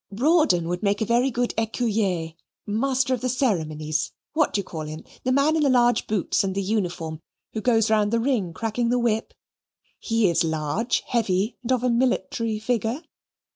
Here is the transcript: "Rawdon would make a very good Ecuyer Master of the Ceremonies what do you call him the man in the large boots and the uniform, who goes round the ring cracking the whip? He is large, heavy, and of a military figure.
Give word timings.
"Rawdon 0.09 0.67
would 0.67 0.81
make 0.81 0.99
a 1.01 1.05
very 1.05 1.29
good 1.29 1.53
Ecuyer 1.59 2.33
Master 2.65 3.13
of 3.13 3.21
the 3.21 3.29
Ceremonies 3.29 4.11
what 4.33 4.51
do 4.51 4.57
you 4.59 4.63
call 4.65 4.87
him 4.87 5.03
the 5.23 5.31
man 5.31 5.55
in 5.55 5.61
the 5.61 5.69
large 5.69 6.07
boots 6.07 6.43
and 6.43 6.55
the 6.55 6.61
uniform, 6.63 7.21
who 7.53 7.61
goes 7.61 7.91
round 7.91 8.11
the 8.11 8.19
ring 8.19 8.51
cracking 8.51 8.89
the 8.89 8.97
whip? 8.97 9.35
He 9.99 10.27
is 10.27 10.43
large, 10.43 11.01
heavy, 11.05 11.55
and 11.61 11.71
of 11.71 11.83
a 11.83 11.89
military 11.91 12.57
figure. 12.57 13.03